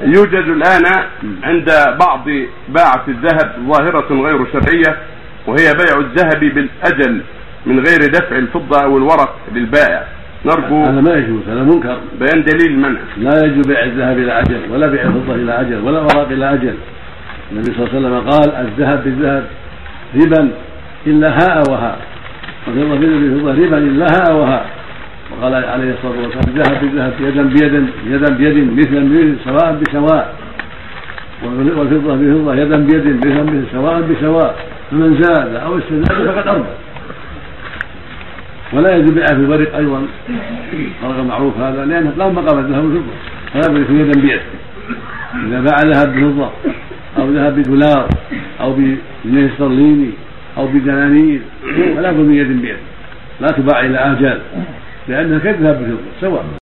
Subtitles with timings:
[0.00, 0.82] يوجد الآن
[1.42, 2.24] عند بعض
[2.68, 4.96] باعة الذهب ظاهرة غير شرعية
[5.46, 7.20] وهي بيع الذهب بالأجل
[7.66, 10.04] من غير دفع الفضة أو الورق للبائع.
[10.44, 11.98] نرجو هذا ما يجوز هذا منكر.
[12.20, 15.98] بيان دليل المنع لا يجوز بيع الذهب إلى أجل ولا بيع الفضة إلى أجل ولا
[15.98, 16.74] الاوراق إلى أجل.
[17.52, 19.46] النبي صلى الله عليه وسلم قال الذهب بالذهب
[20.14, 20.50] ربا
[21.06, 21.98] إلا هاء وهاء.
[22.66, 24.66] والفضه بالفضة ربا إلا هاء وهاء.
[25.32, 30.34] وقال عليه الصلاة والسلام الذهب بالذهب يدا بيد يدا بيد مثلا بمثل سواء بسواء.
[31.44, 34.56] والفضة بالفضه يدا بيد مثلا بمثل سواء بسواء.
[34.90, 36.68] فمن زاد أو استزاد فقد اربى
[38.72, 40.06] ولا يجوز بيعه في الورق أيضا.
[41.02, 43.12] فرق معروف هذا لأنه قام مقام الذهب والفضه
[43.52, 44.40] فلا بد يدا بيد.
[45.46, 46.50] إذا باع ذهب بفضه
[47.18, 48.08] أو ذهب بدولار
[48.60, 50.10] أو بجنيه استرليني
[50.56, 51.40] أو بدنانير
[51.96, 52.76] فلا بد من يد بيد.
[53.40, 54.40] لا تباع إلى اجال
[55.08, 56.44] لأنها كالذهب بفضه سواء.